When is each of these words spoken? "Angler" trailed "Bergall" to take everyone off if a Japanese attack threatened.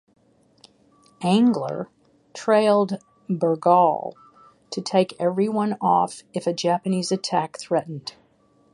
"Angler" 1.21 1.87
trailed 2.33 2.97
"Bergall" 3.29 4.13
to 4.71 4.81
take 4.81 5.13
everyone 5.21 5.77
off 5.79 6.23
if 6.33 6.47
a 6.47 6.53
Japanese 6.53 7.11
attack 7.11 7.59
threatened. 7.59 8.15